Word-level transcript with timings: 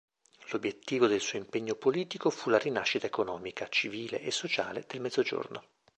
L'obiettivo 0.49 1.05
del 1.05 1.19
suo 1.21 1.37
impegno 1.37 1.75
politico 1.75 2.31
fu 2.31 2.49
la 2.49 2.57
rinascita 2.57 3.05
economica, 3.05 3.67
civile 3.69 4.19
e 4.19 4.31
sociale 4.31 4.83
del 4.87 4.99
Mezzogiorno. 4.99 5.63